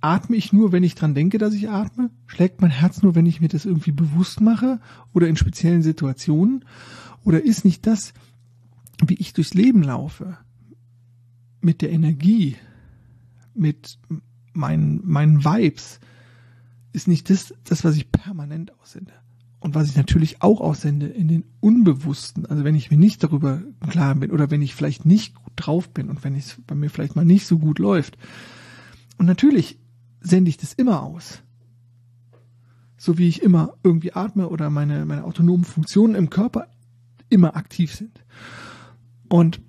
atme 0.00 0.36
ich 0.36 0.52
nur, 0.52 0.72
wenn 0.72 0.82
ich 0.82 0.94
dran 0.94 1.14
denke, 1.14 1.38
dass 1.38 1.54
ich 1.54 1.68
atme? 1.68 2.10
Schlägt 2.26 2.60
mein 2.60 2.70
Herz 2.70 3.02
nur, 3.02 3.14
wenn 3.14 3.26
ich 3.26 3.40
mir 3.40 3.48
das 3.48 3.64
irgendwie 3.64 3.92
bewusst 3.92 4.40
mache 4.40 4.80
oder 5.12 5.28
in 5.28 5.36
speziellen 5.36 5.82
Situationen? 5.82 6.64
Oder 7.24 7.44
ist 7.44 7.64
nicht 7.64 7.86
das, 7.86 8.12
wie 9.06 9.14
ich 9.14 9.32
durchs 9.32 9.54
Leben 9.54 9.82
laufe, 9.82 10.38
mit 11.60 11.82
der 11.82 11.90
Energie, 11.90 12.56
mit 13.54 13.98
meinen, 14.52 15.00
meinen 15.04 15.44
Vibes, 15.44 16.00
ist 16.92 17.08
nicht 17.08 17.30
das, 17.30 17.54
das, 17.64 17.84
was 17.84 17.96
ich 17.96 18.12
permanent 18.12 18.78
aussende? 18.80 19.12
Und 19.60 19.76
was 19.76 19.88
ich 19.88 19.96
natürlich 19.96 20.42
auch 20.42 20.60
aussende 20.60 21.06
in 21.06 21.28
den 21.28 21.44
Unbewussten, 21.60 22.46
also 22.46 22.64
wenn 22.64 22.74
ich 22.74 22.90
mir 22.90 22.96
nicht 22.96 23.22
darüber 23.22 23.62
klar 23.88 24.16
bin 24.16 24.32
oder 24.32 24.50
wenn 24.50 24.60
ich 24.60 24.74
vielleicht 24.74 25.06
nicht 25.06 25.36
gut 25.36 25.52
drauf 25.54 25.88
bin 25.88 26.10
und 26.10 26.24
wenn 26.24 26.34
es 26.34 26.60
bei 26.66 26.74
mir 26.74 26.90
vielleicht 26.90 27.14
mal 27.14 27.24
nicht 27.24 27.46
so 27.46 27.58
gut 27.58 27.78
läuft. 27.78 28.18
Und 29.18 29.26
natürlich 29.26 29.78
sende 30.20 30.48
ich 30.48 30.56
das 30.56 30.72
immer 30.72 31.02
aus. 31.02 31.42
So 32.96 33.18
wie 33.18 33.28
ich 33.28 33.42
immer 33.42 33.74
irgendwie 33.84 34.14
atme 34.14 34.48
oder 34.48 34.68
meine, 34.68 35.06
meine 35.06 35.24
autonomen 35.24 35.64
Funktionen 35.64 36.16
im 36.16 36.28
Körper 36.28 36.66
immer 37.28 37.56
aktiv 37.56 37.94
sind. 37.94 38.24
Und 39.28 39.60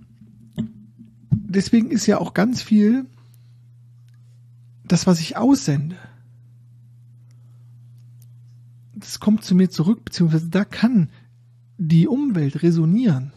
deswegen 1.31 1.91
ist 1.91 2.07
ja 2.07 2.17
auch 2.17 2.33
ganz 2.33 2.63
viel 2.63 3.05
das, 4.83 5.07
was 5.07 5.19
ich 5.19 5.37
aussende. 5.37 5.97
Das 8.93 9.19
kommt 9.19 9.43
zu 9.43 9.55
mir 9.55 9.69
zurück, 9.69 10.05
beziehungsweise 10.05 10.49
da 10.49 10.65
kann 10.65 11.09
die 11.77 12.07
Umwelt 12.07 12.63
resonieren. 12.63 13.31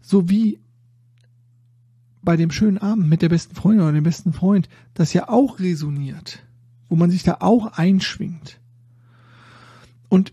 So 0.00 0.28
wie 0.28 0.60
bei 2.22 2.36
dem 2.36 2.50
schönen 2.50 2.78
Abend 2.78 3.08
mit 3.08 3.22
der 3.22 3.28
besten 3.28 3.54
Freundin 3.54 3.82
oder 3.82 3.92
dem 3.92 4.04
besten 4.04 4.32
Freund 4.32 4.68
das 4.94 5.12
ja 5.12 5.28
auch 5.28 5.60
resoniert, 5.60 6.44
wo 6.88 6.96
man 6.96 7.10
sich 7.10 7.22
da 7.22 7.38
auch 7.40 7.78
einschwingt. 7.78 8.60
Und 10.08 10.32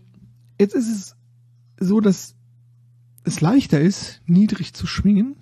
jetzt 0.60 0.74
ist 0.74 0.88
es 0.88 1.16
so, 1.78 2.00
dass 2.00 2.34
es 3.24 3.40
leichter 3.40 3.80
ist, 3.80 4.20
niedrig 4.26 4.74
zu 4.74 4.86
schwingen 4.86 5.36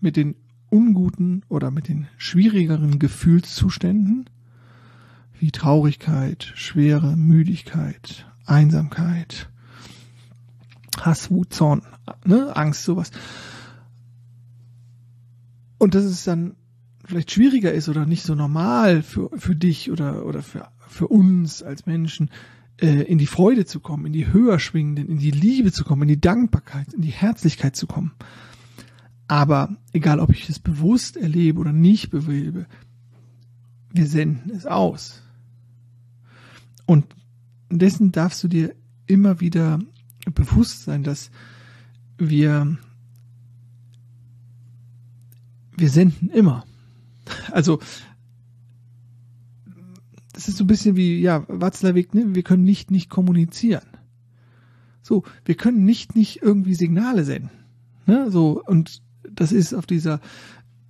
mit 0.00 0.16
den 0.16 0.34
unguten 0.70 1.44
oder 1.48 1.70
mit 1.70 1.88
den 1.88 2.08
schwierigeren 2.16 2.98
Gefühlszuständen 2.98 4.28
wie 5.38 5.50
Traurigkeit, 5.50 6.52
Schwere, 6.54 7.16
Müdigkeit, 7.16 8.26
Einsamkeit, 8.46 9.50
Hass, 11.00 11.30
Wut, 11.30 11.52
Zorn, 11.52 11.82
ne, 12.24 12.56
Angst, 12.56 12.84
sowas. 12.84 13.10
Und 15.78 15.94
dass 15.94 16.04
es 16.04 16.24
dann 16.24 16.56
vielleicht 17.04 17.30
schwieriger 17.30 17.72
ist 17.72 17.88
oder 17.88 18.06
nicht 18.06 18.22
so 18.22 18.34
normal 18.34 19.02
für, 19.02 19.30
für 19.36 19.54
dich 19.54 19.90
oder, 19.90 20.24
oder 20.24 20.42
für, 20.42 20.68
für 20.88 21.08
uns 21.08 21.62
als 21.62 21.86
Menschen, 21.86 22.30
äh, 22.80 23.02
in 23.02 23.18
die 23.18 23.26
Freude 23.26 23.64
zu 23.64 23.80
kommen, 23.80 24.06
in 24.06 24.12
die 24.12 24.32
höher 24.32 24.58
schwingenden, 24.58 25.08
in 25.08 25.18
die 25.18 25.30
Liebe 25.30 25.72
zu 25.72 25.84
kommen, 25.84 26.02
in 26.02 26.08
die 26.08 26.20
Dankbarkeit, 26.20 26.92
in 26.92 27.02
die 27.02 27.10
Herzlichkeit 27.10 27.76
zu 27.76 27.86
kommen. 27.86 28.12
Aber 29.28 29.76
egal, 29.92 30.20
ob 30.20 30.30
ich 30.30 30.48
es 30.48 30.58
bewusst 30.58 31.16
erlebe 31.16 31.58
oder 31.60 31.72
nicht 31.72 32.10
bewilbe, 32.10 32.66
wir 33.90 34.06
senden 34.06 34.50
es 34.50 34.66
aus. 34.66 35.22
Und 36.84 37.06
dessen 37.70 38.12
darfst 38.12 38.42
du 38.44 38.48
dir 38.48 38.74
immer 39.06 39.40
wieder 39.40 39.80
bewusst 40.32 40.84
sein, 40.84 41.02
dass 41.02 41.30
wir 42.18 42.78
wir 45.76 45.90
senden 45.90 46.30
immer. 46.30 46.64
Also, 47.50 47.80
das 50.32 50.48
ist 50.48 50.56
so 50.56 50.64
ein 50.64 50.68
bisschen 50.68 50.96
wie, 50.96 51.20
ja, 51.20 51.44
Watzlawick, 51.48 52.14
ne? 52.14 52.34
wir 52.34 52.42
können 52.42 52.64
nicht 52.64 52.90
nicht 52.90 53.10
kommunizieren. 53.10 53.86
So, 55.02 55.24
wir 55.44 55.54
können 55.54 55.84
nicht 55.84 56.16
nicht 56.16 56.42
irgendwie 56.42 56.74
Signale 56.74 57.24
senden. 57.24 57.50
Ne? 58.06 58.30
So, 58.30 58.62
und 58.64 59.02
das 59.36 59.52
ist 59.52 59.74
auf 59.74 59.86
dieser 59.86 60.20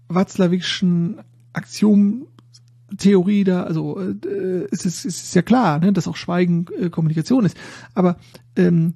Watzlawickschen 0.09 1.21
Aktion-Theorie 1.53 3.45
da, 3.45 3.65
also 3.65 4.01
äh, 4.01 4.67
es, 4.71 4.85
ist, 4.85 5.05
es 5.05 5.23
ist 5.23 5.35
ja 5.35 5.43
klar, 5.43 5.79
ne, 5.79 5.93
dass 5.93 6.09
auch 6.09 6.17
Schweigen 6.17 6.67
äh, 6.79 6.91
Kommunikation 6.91 7.45
ist. 7.45 7.57
Aber 7.95 8.19
ähm, 8.57 8.95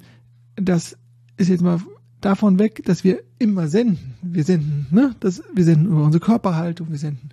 das 0.57 0.97
ist 1.37 1.49
jetzt 1.49 1.63
mal 1.63 1.81
davon 2.21 2.59
weg, 2.59 2.83
dass 2.85 3.03
wir 3.03 3.23
immer 3.39 3.69
senden. 3.69 4.15
Wir 4.23 4.45
senden, 4.45 4.87
ne? 4.91 5.15
Das, 5.21 5.43
wir 5.55 5.65
senden 5.65 5.87
über 5.87 6.05
unsere 6.05 6.25
Körperhaltung, 6.25 6.91
wir 6.91 6.99
senden 6.99 7.31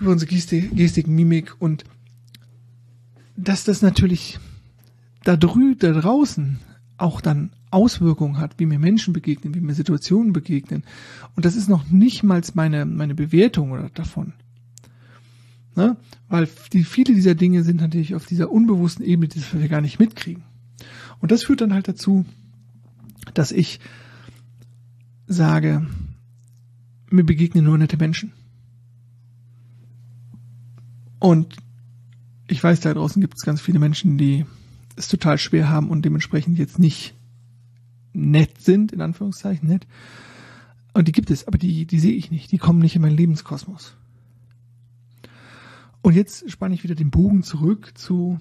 über 0.00 0.10
unsere 0.10 0.28
Gestik, 0.28 0.74
Gestik 0.74 1.06
Mimik 1.06 1.54
und 1.60 1.84
dass 3.36 3.62
das 3.62 3.82
natürlich 3.82 4.40
da 5.22 5.36
drüben, 5.36 5.78
da 5.78 5.92
draußen 5.92 6.58
auch 6.96 7.20
dann 7.20 7.50
Auswirkungen 7.72 8.38
hat, 8.38 8.58
wie 8.58 8.66
mir 8.66 8.78
Menschen 8.78 9.12
begegnen, 9.12 9.54
wie 9.54 9.60
mir 9.60 9.74
Situationen 9.74 10.32
begegnen. 10.32 10.84
Und 11.36 11.44
das 11.44 11.56
ist 11.56 11.68
noch 11.68 11.88
nicht 11.90 12.22
mal 12.22 12.42
meine, 12.54 12.84
meine 12.84 13.14
Bewertung 13.14 13.72
oder 13.72 13.90
davon. 13.90 14.34
Ne? 15.74 15.96
Weil 16.28 16.48
die, 16.72 16.84
viele 16.84 17.14
dieser 17.14 17.34
Dinge 17.34 17.62
sind 17.62 17.80
natürlich 17.80 18.14
auf 18.14 18.26
dieser 18.26 18.50
unbewussten 18.50 19.04
Ebene, 19.04 19.28
die 19.28 19.40
wir 19.52 19.68
gar 19.68 19.80
nicht 19.80 19.98
mitkriegen. 19.98 20.44
Und 21.20 21.32
das 21.32 21.44
führt 21.44 21.60
dann 21.60 21.72
halt 21.72 21.88
dazu, 21.88 22.26
dass 23.34 23.52
ich 23.52 23.80
sage, 25.26 25.86
mir 27.10 27.24
begegnen 27.24 27.64
nur 27.64 27.78
nette 27.78 27.96
Menschen. 27.96 28.32
Und 31.18 31.56
ich 32.48 32.62
weiß, 32.62 32.80
da 32.80 32.92
draußen 32.92 33.22
gibt 33.22 33.34
es 33.36 33.44
ganz 33.44 33.60
viele 33.60 33.78
Menschen, 33.78 34.18
die 34.18 34.44
es 34.96 35.08
total 35.08 35.38
schwer 35.38 35.70
haben 35.70 35.88
und 35.88 36.04
dementsprechend 36.04 36.58
jetzt 36.58 36.78
nicht 36.78 37.14
nett 38.12 38.60
sind, 38.60 38.92
in 38.92 39.00
Anführungszeichen 39.00 39.68
nett. 39.68 39.86
Und 40.94 41.08
die 41.08 41.12
gibt 41.12 41.30
es, 41.30 41.46
aber 41.46 41.58
die, 41.58 41.86
die 41.86 41.98
sehe 41.98 42.12
ich 42.12 42.30
nicht. 42.30 42.52
Die 42.52 42.58
kommen 42.58 42.80
nicht 42.80 42.96
in 42.96 43.02
meinen 43.02 43.16
Lebenskosmos. 43.16 43.94
Und 46.02 46.14
jetzt 46.14 46.50
spanne 46.50 46.74
ich 46.74 46.82
wieder 46.82 46.94
den 46.94 47.10
Bogen 47.10 47.42
zurück 47.42 47.92
zu, 47.94 48.38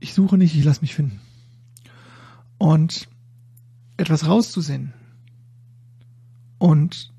ich 0.00 0.14
suche 0.14 0.38
nicht, 0.38 0.54
ich 0.54 0.64
lasse 0.64 0.80
mich 0.80 0.94
finden. 0.94 1.20
Und 2.56 3.08
etwas 3.96 4.26
rauszusenden 4.26 4.92
und 6.58 7.12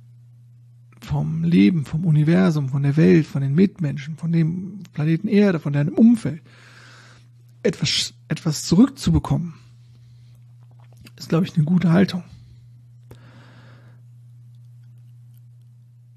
vom 1.01 1.43
Leben, 1.43 1.85
vom 1.85 2.05
Universum, 2.05 2.69
von 2.69 2.83
der 2.83 2.97
Welt, 2.97 3.27
von 3.27 3.41
den 3.41 3.53
Mitmenschen, 3.53 4.17
von 4.17 4.31
dem 4.31 4.79
Planeten 4.93 5.27
Erde, 5.27 5.59
von 5.59 5.74
deinem 5.74 5.93
Umfeld, 5.93 6.41
etwas, 7.63 8.13
etwas 8.27 8.63
zurückzubekommen, 8.63 9.53
ist, 11.17 11.29
glaube 11.29 11.45
ich, 11.45 11.55
eine 11.55 11.65
gute 11.65 11.91
Haltung. 11.91 12.24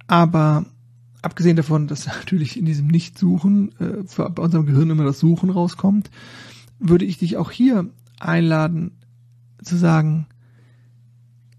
Aber 0.07 0.64
abgesehen 1.23 1.57
davon, 1.57 1.87
dass 1.87 2.07
natürlich 2.19 2.59
in 2.59 2.64
diesem 2.64 2.88
Nicht-Suchen 2.88 3.73
äh, 3.78 4.05
bei 4.17 4.43
unserem 4.43 4.67
Gehirn 4.67 4.90
immer 4.90 5.05
das 5.05 5.21
Suchen 5.21 5.50
rauskommt, 5.50 6.11
würde 6.78 7.05
ich 7.05 7.19
dich 7.19 7.37
auch 7.37 7.50
hier 7.50 7.88
einladen 8.19 8.93
zu 9.62 9.76
sagen, 9.76 10.26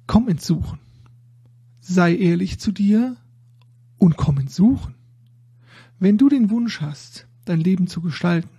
komm 0.07 0.27
ins 0.27 0.45
Suchen. 0.45 0.79
Sei 1.81 2.15
ehrlich 2.15 2.59
zu 2.59 2.71
dir 2.71 3.17
und 3.97 4.17
komm 4.17 4.39
ins 4.39 4.55
Suchen. 4.55 4.95
Wenn 5.99 6.17
du 6.17 6.29
den 6.29 6.49
Wunsch 6.49 6.81
hast, 6.81 7.27
dein 7.45 7.59
Leben 7.59 7.87
zu 7.87 8.01
gestalten, 8.01 8.49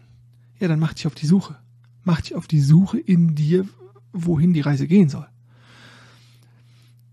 ja, 0.58 0.68
dann 0.68 0.78
mach 0.78 0.92
dich 0.92 1.06
auf 1.06 1.14
die 1.14 1.26
Suche. 1.26 1.56
Mach 2.04 2.20
dich 2.20 2.34
auf 2.34 2.46
die 2.46 2.60
Suche 2.60 2.99
in 2.99 3.34
dir, 3.34 3.66
wohin 4.12 4.52
die 4.52 4.60
Reise 4.60 4.86
gehen 4.86 5.08
soll. 5.08 5.26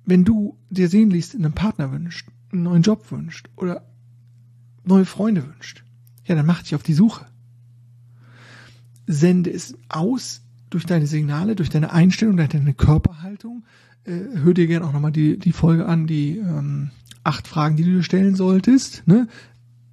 Wenn 0.06 0.24
du 0.24 0.58
dir 0.70 0.90
sehnlichst 0.90 1.36
einen 1.36 1.54
Partner 1.54 1.92
wünscht, 1.92 2.30
einen 2.52 2.64
neuen 2.64 2.82
Job 2.82 3.12
wünscht 3.12 3.50
oder 3.56 3.86
neue 4.84 5.06
Freunde 5.06 5.46
wünscht, 5.46 5.84
ja, 6.26 6.36
dann 6.36 6.46
mach 6.46 6.64
dich 6.64 6.76
auf 6.76 6.84
die 6.84 6.94
Suche. 6.94 7.26
Sende 9.06 9.52
es 9.52 9.76
aus 9.90 10.42
durch 10.70 10.86
deine 10.86 11.08
Signale, 11.08 11.56
durch 11.56 11.70
deine 11.70 11.92
Einstellung, 11.92 12.38
durch 12.38 12.50
deine 12.50 12.74
Körperhaltung. 12.74 13.64
Äh, 14.04 14.20
hör 14.36 14.54
dir 14.54 14.68
gerne 14.68 14.86
auch 14.86 14.94
nochmal 14.94 15.12
die, 15.12 15.38
die 15.38 15.54
Folge 15.54 15.86
an, 15.86 16.08
die 16.08 16.38
ähm, 16.38 16.92
acht 17.24 17.48
Fragen, 17.48 17.78
die 17.78 17.84
du 17.84 17.92
dir 17.92 18.04
stellen 18.04 18.36
solltest, 18.36 19.04
ne? 19.08 19.28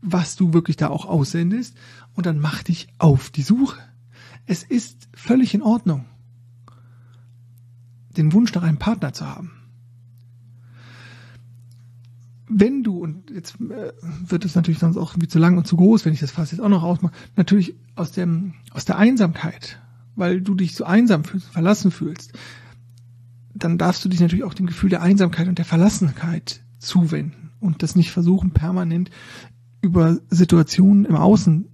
was 0.01 0.37
du 0.37 0.53
wirklich 0.53 0.77
da 0.77 0.89
auch 0.89 1.07
aussendest. 1.07 1.77
Und 2.15 2.27
dann 2.27 2.39
mach 2.39 2.63
dich 2.63 2.89
auf 2.99 3.31
die 3.31 3.43
Suche. 3.43 3.81
Es 4.47 4.63
ist 4.63 5.09
völlig 5.15 5.55
in 5.55 5.63
Ordnung, 5.63 6.05
den 8.17 8.33
Wunsch 8.33 8.55
nach 8.55 8.63
einem 8.63 8.79
Partner 8.79 9.13
zu 9.13 9.27
haben 9.27 9.53
wenn 12.49 12.83
du, 12.83 12.99
und 12.99 13.31
jetzt 13.31 13.57
äh, 13.61 13.93
wird 14.27 14.45
es 14.45 14.55
natürlich 14.55 14.79
sonst 14.79 14.97
auch 14.97 15.13
irgendwie 15.13 15.29
zu 15.29 15.39
lang 15.39 15.57
und 15.57 15.67
zu 15.67 15.77
groß, 15.77 16.05
wenn 16.05 16.13
ich 16.13 16.21
das 16.21 16.31
fast 16.31 16.53
jetzt 16.53 16.61
auch 16.61 16.69
noch 16.69 16.83
ausmache, 16.83 17.15
natürlich 17.37 17.75
aus 17.97 18.13
dem, 18.13 18.55
aus 18.71 18.85
der 18.85 18.99
Einsamkeit, 18.99 19.81
weil 20.15 20.41
du 20.41 20.55
dich 20.55 20.75
so 20.75 20.85
einsam 20.85 21.25
fühlst, 21.25 21.49
verlassen 21.49 21.91
fühlst, 21.91 22.33
dann 23.55 23.79
darfst 23.79 24.05
du 24.05 24.09
dich 24.09 24.21
natürlich 24.21 24.45
auch 24.45 24.55
dem 24.55 24.67
Gefühl 24.67 24.91
der 24.91 25.03
Einsamkeit 25.03 25.49
und 25.49 25.59
der 25.59 25.65
Verlassenheit 25.65 26.61
zuwenden 26.79 27.51
und 27.61 27.83
das 27.83 27.97
nicht 27.97 28.11
versuchen, 28.11 28.51
permanent 28.51 29.11
über 29.81 30.19
Situationen 30.29 31.05
im 31.05 31.17
Außen 31.17 31.69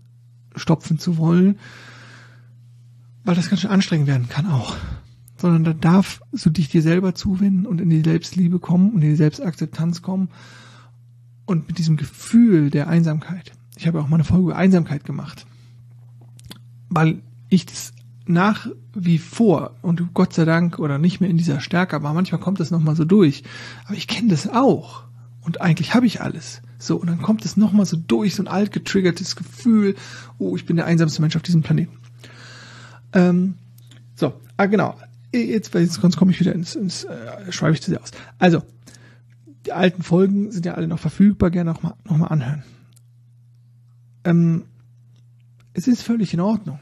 stopfen 0.56 0.98
zu 0.98 1.16
wollen, 1.16 1.58
weil 3.24 3.34
das 3.34 3.48
ganz 3.48 3.62
schön 3.62 3.70
anstrengend 3.70 4.06
werden 4.06 4.28
kann 4.28 4.46
auch. 4.46 4.76
Sondern 5.40 5.64
da 5.64 5.72
darfst 5.72 6.20
du 6.32 6.50
dich 6.50 6.68
dir 6.68 6.82
selber 6.82 7.14
zuwenden 7.14 7.66
und 7.66 7.80
in 7.80 7.88
die 7.88 8.02
Selbstliebe 8.02 8.58
kommen 8.58 8.90
und 8.90 9.02
in 9.02 9.10
die 9.10 9.16
Selbstakzeptanz 9.16 10.02
kommen 10.02 10.28
und 11.46 11.66
mit 11.66 11.78
diesem 11.78 11.96
Gefühl 11.96 12.70
der 12.70 12.88
Einsamkeit. 12.88 13.52
Ich 13.76 13.86
habe 13.86 14.00
auch 14.00 14.08
mal 14.08 14.16
eine 14.16 14.24
Folge 14.24 14.44
über 14.44 14.56
Einsamkeit 14.56 15.04
gemacht, 15.04 15.46
weil 16.90 17.22
ich 17.48 17.64
das 17.64 17.92
nach 18.26 18.68
wie 18.94 19.18
vor 19.18 19.76
und 19.82 20.14
Gott 20.14 20.34
sei 20.34 20.44
Dank 20.44 20.78
oder 20.78 20.98
nicht 20.98 21.20
mehr 21.20 21.30
in 21.30 21.38
dieser 21.38 21.60
Stärke, 21.60 21.96
aber 21.96 22.12
manchmal 22.12 22.40
kommt 22.40 22.60
das 22.60 22.70
nochmal 22.70 22.94
so 22.94 23.04
durch. 23.04 23.42
Aber 23.86 23.96
ich 23.96 24.06
kenne 24.06 24.28
das 24.28 24.48
auch 24.48 25.04
und 25.40 25.60
eigentlich 25.60 25.94
habe 25.94 26.06
ich 26.06 26.20
alles. 26.20 26.62
So, 26.78 26.96
und 26.96 27.08
dann 27.08 27.22
kommt 27.22 27.44
es 27.44 27.56
nochmal 27.56 27.86
so 27.86 27.96
durch, 27.96 28.34
so 28.34 28.42
ein 28.42 28.48
alt 28.48 28.72
getriggertes 28.72 29.36
Gefühl, 29.36 29.96
oh, 30.38 30.56
ich 30.56 30.66
bin 30.66 30.76
der 30.76 30.86
einsamste 30.86 31.20
Mensch 31.22 31.36
auf 31.36 31.42
diesem 31.42 31.62
Planeten. 31.62 31.96
Ähm, 33.12 33.54
so, 34.14 34.34
ah 34.56 34.66
genau, 34.66 34.96
jetzt, 35.32 35.74
jetzt 35.74 36.00
komme 36.16 36.30
ich 36.32 36.40
wieder 36.40 36.54
ins, 36.54 36.74
ins 36.74 37.04
äh, 37.04 37.52
schreibe 37.52 37.74
ich 37.74 37.82
zu 37.82 37.90
sehr 37.90 38.02
aus. 38.02 38.10
Also, 38.38 38.62
die 39.66 39.72
alten 39.72 40.02
Folgen 40.02 40.50
sind 40.50 40.66
ja 40.66 40.74
alle 40.74 40.88
noch 40.88 40.98
verfügbar, 40.98 41.50
gerne 41.50 41.70
nochmal 41.70 41.94
noch 42.04 42.16
mal 42.16 42.28
anhören. 42.28 42.64
Ähm, 44.24 44.64
es 45.72 45.86
ist 45.86 46.02
völlig 46.02 46.34
in 46.34 46.40
Ordnung, 46.40 46.78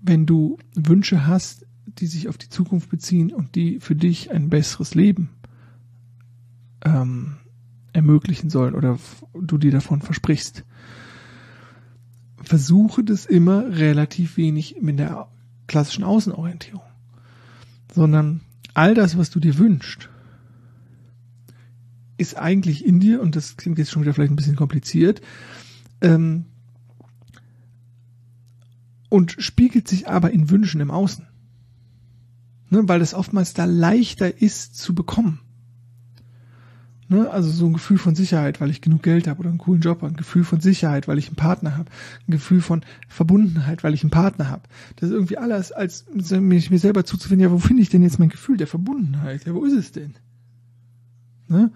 wenn 0.00 0.26
du 0.26 0.58
Wünsche 0.74 1.26
hast, 1.26 1.66
die 1.86 2.06
sich 2.06 2.28
auf 2.28 2.38
die 2.38 2.48
Zukunft 2.48 2.88
beziehen 2.90 3.32
und 3.32 3.54
die 3.54 3.80
für 3.80 3.94
dich 3.94 4.30
ein 4.30 4.48
besseres 4.48 4.94
Leben 4.94 5.30
ähm, 6.84 7.36
ermöglichen 7.92 8.50
sollen 8.50 8.74
oder 8.74 8.98
du 9.34 9.58
dir 9.58 9.70
davon 9.70 10.00
versprichst. 10.00 10.64
Versuche 12.42 13.04
das 13.04 13.26
immer 13.26 13.76
relativ 13.76 14.36
wenig 14.36 14.76
mit 14.80 14.98
der 14.98 15.28
klassischen 15.66 16.04
Außenorientierung, 16.04 16.82
sondern 17.94 18.40
all 18.74 18.94
das, 18.94 19.18
was 19.18 19.30
du 19.30 19.40
dir 19.40 19.58
wünschst, 19.58 20.08
ist 22.18 22.36
eigentlich 22.36 22.84
in 22.84 23.00
dir, 23.00 23.20
und 23.20 23.36
das 23.36 23.56
klingt 23.56 23.78
jetzt 23.78 23.90
schon 23.90 24.02
wieder 24.02 24.14
vielleicht 24.14 24.32
ein 24.32 24.36
bisschen 24.36 24.56
kompliziert, 24.56 25.20
ähm, 26.00 26.46
und 29.08 29.36
spiegelt 29.38 29.88
sich 29.88 30.08
aber 30.08 30.30
in 30.30 30.48
Wünschen 30.48 30.80
im 30.80 30.90
Außen. 30.90 31.26
Ne, 32.70 32.88
weil 32.88 33.02
es 33.02 33.12
oftmals 33.12 33.52
da 33.52 33.66
leichter 33.66 34.40
ist 34.40 34.78
zu 34.78 34.94
bekommen. 34.94 35.41
Ne, 37.12 37.30
also 37.30 37.50
so 37.50 37.66
ein 37.66 37.74
Gefühl 37.74 37.98
von 37.98 38.14
Sicherheit, 38.14 38.62
weil 38.62 38.70
ich 38.70 38.80
genug 38.80 39.02
Geld 39.02 39.28
habe 39.28 39.40
oder 39.40 39.50
einen 39.50 39.58
coolen 39.58 39.82
Job 39.82 40.02
ein 40.02 40.16
Gefühl 40.16 40.44
von 40.44 40.62
Sicherheit, 40.62 41.08
weil 41.08 41.18
ich 41.18 41.26
einen 41.26 41.36
Partner 41.36 41.76
habe, 41.76 41.90
ein 42.26 42.32
Gefühl 42.32 42.62
von 42.62 42.86
Verbundenheit, 43.06 43.84
weil 43.84 43.92
ich 43.92 44.02
einen 44.02 44.10
Partner 44.10 44.48
habe. 44.48 44.62
Das 44.96 45.10
ist 45.10 45.14
irgendwie 45.14 45.36
alles, 45.36 45.72
als 45.72 46.06
mich 46.10 46.70
mir 46.70 46.78
selber 46.78 47.04
zuzufinden, 47.04 47.46
ja, 47.46 47.52
wo 47.52 47.58
finde 47.58 47.82
ich 47.82 47.90
denn 47.90 48.02
jetzt 48.02 48.18
mein 48.18 48.30
Gefühl 48.30 48.56
der 48.56 48.66
Verbundenheit? 48.66 49.44
Ja, 49.44 49.52
wo 49.52 49.62
ist 49.66 49.74
es 49.74 49.92
denn? 49.92 50.14
Ne? 51.48 51.70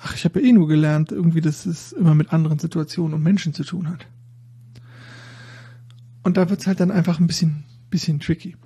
Ach, 0.00 0.14
ich 0.14 0.24
habe 0.24 0.40
ja 0.40 0.46
eh 0.46 0.52
nur 0.52 0.66
gelernt, 0.66 1.12
irgendwie, 1.12 1.42
dass 1.42 1.66
es 1.66 1.92
immer 1.92 2.14
mit 2.14 2.32
anderen 2.32 2.58
Situationen 2.58 3.12
und 3.12 3.22
Menschen 3.22 3.52
zu 3.52 3.64
tun 3.64 3.86
hat. 3.90 4.06
Und 6.22 6.38
da 6.38 6.48
wird's 6.48 6.66
halt 6.66 6.80
dann 6.80 6.90
einfach 6.90 7.20
ein 7.20 7.26
bisschen, 7.26 7.64
bisschen 7.90 8.18
tricky. 8.18 8.56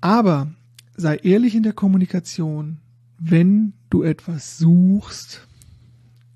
Aber 0.00 0.52
sei 0.96 1.18
ehrlich 1.18 1.54
in 1.54 1.62
der 1.62 1.72
Kommunikation, 1.72 2.78
wenn 3.18 3.74
du 3.90 4.02
etwas 4.02 4.58
suchst, 4.58 5.46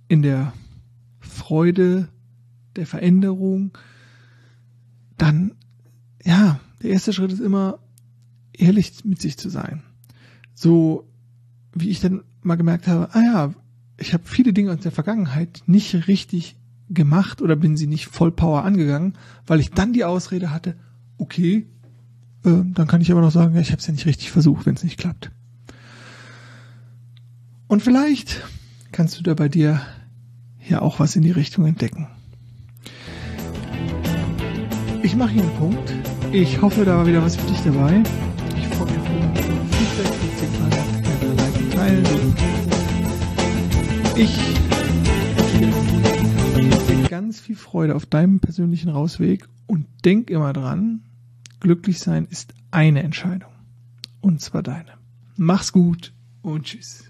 in 0.09 0.23
der 0.23 0.53
Freude 1.21 2.09
der 2.77 2.87
Veränderung, 2.87 3.77
dann, 5.17 5.53
ja, 6.25 6.61
der 6.83 6.91
erste 6.91 7.13
Schritt 7.13 7.33
ist 7.33 7.41
immer, 7.41 7.81
ehrlich 8.53 9.05
mit 9.05 9.21
sich 9.21 9.37
zu 9.37 9.49
sein. 9.51 9.83
So, 10.55 11.09
wie 11.75 11.91
ich 11.91 12.01
dann 12.01 12.23
mal 12.43 12.57
gemerkt 12.57 12.87
habe, 12.87 13.15
ah 13.15 13.23
ja, 13.23 13.55
ich 13.99 14.15
habe 14.15 14.25
viele 14.27 14.53
Dinge 14.53 14.73
aus 14.73 14.81
der 14.81 14.93
Vergangenheit 14.93 15.63
nicht 15.67 16.09
richtig 16.09 16.57
gemacht 16.89 17.43
oder 17.43 17.57
bin 17.57 17.77
sie 17.77 17.87
nicht 17.87 18.07
voll 18.07 18.33
Power 18.33 18.65
angegangen, 18.65 19.15
weil 19.47 19.61
ich 19.61 19.71
dann 19.71 19.93
die 19.93 20.05
Ausrede 20.05 20.51
hatte, 20.51 20.77
okay, 21.19 21.67
äh, 22.45 22.63
dann 22.65 22.87
kann 22.87 23.01
ich 23.01 23.11
aber 23.11 23.21
noch 23.21 23.33
sagen, 23.33 23.55
ja, 23.55 23.61
ich 23.61 23.71
habe 23.71 23.81
es 23.81 23.87
ja 23.87 23.93
nicht 23.93 24.07
richtig 24.07 24.31
versucht, 24.31 24.67
wenn 24.67 24.75
es 24.75 24.85
nicht 24.85 24.99
klappt. 24.99 25.31
Und 27.69 27.83
vielleicht 27.83 28.43
kannst 28.93 29.19
du 29.19 29.23
da 29.23 29.35
bei 29.35 29.51
dir 29.51 29.83
ja 30.67 30.81
auch 30.81 30.99
was 31.01 31.17
in 31.17 31.23
die 31.23 31.31
Richtung 31.31 31.67
entdecken. 31.67 32.09
Ich 35.03 35.15
mache 35.15 35.33
hier 35.33 35.43
einen 35.43 35.55
Punkt. 35.57 35.95
Ich 36.33 36.61
hoffe, 36.63 36.85
da 36.87 36.97
war 36.97 37.07
wieder 37.07 37.23
was 37.23 37.37
für 37.37 37.47
dich 37.47 37.61
dabei. 37.61 38.03
Ich 38.57 38.67
freue 38.69 38.87
mich 38.87 38.97
über 38.97 39.65
Feedback, 39.67 40.11
gerne 41.21 41.35
liken, 41.35 41.71
teilen. 41.71 42.07
Ich 44.17 44.37
ganz 47.09 47.41
viel 47.41 47.57
Freude 47.57 47.95
auf 47.95 48.07
deinem 48.07 48.41
persönlichen 48.41 48.89
Rausweg 48.89 49.47
und 49.67 49.87
denk 50.05 50.31
immer 50.31 50.55
dran, 50.55 51.03
glücklich 51.61 51.99
sein 51.99 52.27
ist 52.31 52.55
eine 52.71 53.03
Entscheidung. 53.03 53.53
Und 54.21 54.41
zwar 54.41 54.63
deine. 54.63 54.93
Mach's 55.37 55.73
gut 55.73 56.13
und 56.43 56.65
tschüss. 56.65 57.08